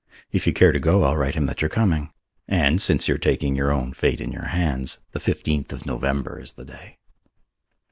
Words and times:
If 0.31 0.47
you 0.47 0.53
care 0.53 0.71
to 0.71 0.79
go, 0.79 1.03
I'll 1.03 1.15
write 1.15 1.35
him 1.35 1.45
that 1.45 1.61
you're 1.61 1.69
coming. 1.69 2.09
And, 2.47 2.81
since 2.81 3.07
you 3.07 3.13
are 3.13 3.17
taking 3.19 3.55
your 3.55 3.71
own 3.71 3.93
fate 3.93 4.19
in 4.19 4.31
your 4.31 4.47
hands, 4.47 4.97
the 5.11 5.19
fifteenth 5.19 5.71
of 5.71 5.85
November 5.85 6.39
is 6.39 6.53
the 6.53 6.65
day." 6.65 6.97